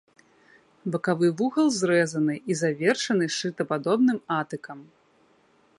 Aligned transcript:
Бакавы 0.95 1.27
вугал 1.41 1.69
зрэзаны 1.79 2.35
і 2.53 2.59
завершаны 2.63 3.25
шчытападобным 3.35 4.19
атыкам. 4.39 4.79